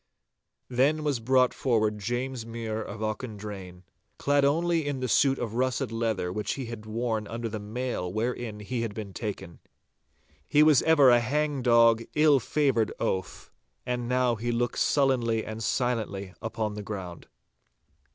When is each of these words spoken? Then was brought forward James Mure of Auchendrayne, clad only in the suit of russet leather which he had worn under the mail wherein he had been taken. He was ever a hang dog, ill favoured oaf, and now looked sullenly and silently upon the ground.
Then 0.67 1.03
was 1.03 1.19
brought 1.19 1.53
forward 1.53 1.99
James 1.99 2.43
Mure 2.43 2.81
of 2.81 3.01
Auchendrayne, 3.03 3.83
clad 4.17 4.43
only 4.43 4.87
in 4.87 4.99
the 4.99 5.07
suit 5.07 5.37
of 5.37 5.53
russet 5.53 5.91
leather 5.91 6.33
which 6.33 6.53
he 6.53 6.65
had 6.65 6.87
worn 6.87 7.27
under 7.27 7.47
the 7.47 7.59
mail 7.59 8.11
wherein 8.11 8.61
he 8.61 8.81
had 8.81 8.95
been 8.95 9.13
taken. 9.13 9.59
He 10.47 10.63
was 10.63 10.81
ever 10.81 11.11
a 11.11 11.19
hang 11.19 11.61
dog, 11.61 12.01
ill 12.15 12.39
favoured 12.39 12.91
oaf, 12.99 13.51
and 13.85 14.09
now 14.09 14.33
looked 14.37 14.79
sullenly 14.79 15.45
and 15.45 15.61
silently 15.61 16.33
upon 16.41 16.73
the 16.73 16.81
ground. 16.81 17.27